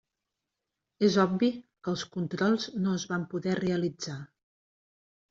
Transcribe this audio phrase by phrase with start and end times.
[1.07, 1.49] És obvi
[1.87, 4.17] que els controls no es van poder realitzar.